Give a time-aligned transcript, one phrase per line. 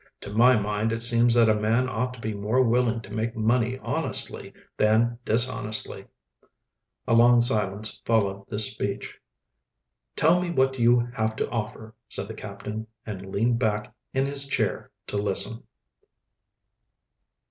[0.21, 3.35] To my mind it seems that a man ought to be more willing to make
[3.35, 6.07] money honestly than dishonestly."
[7.07, 9.19] A long silence followed this speech.
[10.15, 14.47] "Tell me what you have to offer," said the captain, and leaned back in his
[14.47, 15.65] chair to listen.